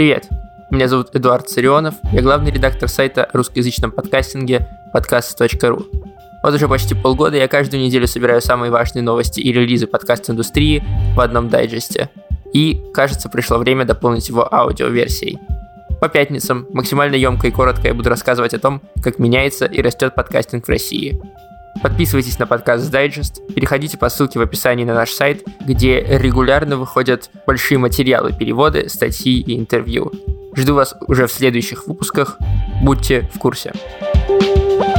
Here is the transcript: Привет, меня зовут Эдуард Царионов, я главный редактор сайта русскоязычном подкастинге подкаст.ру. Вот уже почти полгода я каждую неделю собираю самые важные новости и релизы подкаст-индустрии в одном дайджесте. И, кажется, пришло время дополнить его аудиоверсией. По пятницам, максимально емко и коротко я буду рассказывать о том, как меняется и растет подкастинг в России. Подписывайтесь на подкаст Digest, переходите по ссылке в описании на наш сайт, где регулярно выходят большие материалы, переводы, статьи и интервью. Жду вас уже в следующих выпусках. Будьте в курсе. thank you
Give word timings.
Привет, 0.00 0.30
меня 0.70 0.88
зовут 0.88 1.14
Эдуард 1.14 1.50
Царионов, 1.50 1.94
я 2.10 2.22
главный 2.22 2.50
редактор 2.50 2.88
сайта 2.88 3.28
русскоязычном 3.34 3.90
подкастинге 3.90 4.66
подкаст.ру. 4.94 5.84
Вот 6.42 6.54
уже 6.54 6.68
почти 6.68 6.94
полгода 6.94 7.36
я 7.36 7.48
каждую 7.48 7.82
неделю 7.82 8.06
собираю 8.06 8.40
самые 8.40 8.72
важные 8.72 9.02
новости 9.02 9.40
и 9.40 9.52
релизы 9.52 9.86
подкаст-индустрии 9.86 10.82
в 11.14 11.20
одном 11.20 11.50
дайджесте. 11.50 12.08
И, 12.54 12.80
кажется, 12.94 13.28
пришло 13.28 13.58
время 13.58 13.84
дополнить 13.84 14.26
его 14.30 14.48
аудиоверсией. 14.50 15.38
По 16.00 16.08
пятницам, 16.08 16.66
максимально 16.72 17.16
емко 17.16 17.48
и 17.48 17.50
коротко 17.50 17.88
я 17.88 17.92
буду 17.92 18.08
рассказывать 18.08 18.54
о 18.54 18.58
том, 18.58 18.80
как 19.02 19.18
меняется 19.18 19.66
и 19.66 19.82
растет 19.82 20.14
подкастинг 20.14 20.64
в 20.64 20.70
России. 20.70 21.20
Подписывайтесь 21.82 22.38
на 22.38 22.46
подкаст 22.46 22.92
Digest, 22.92 23.54
переходите 23.54 23.96
по 23.96 24.08
ссылке 24.10 24.38
в 24.38 24.42
описании 24.42 24.84
на 24.84 24.94
наш 24.94 25.10
сайт, 25.10 25.44
где 25.60 26.00
регулярно 26.00 26.76
выходят 26.76 27.30
большие 27.46 27.78
материалы, 27.78 28.32
переводы, 28.32 28.88
статьи 28.88 29.40
и 29.40 29.58
интервью. 29.58 30.12
Жду 30.54 30.74
вас 30.74 30.94
уже 31.06 31.26
в 31.26 31.32
следующих 31.32 31.86
выпусках. 31.86 32.38
Будьте 32.82 33.30
в 33.34 33.38
курсе. 33.38 33.72
thank 34.28 34.84
you 34.84 34.89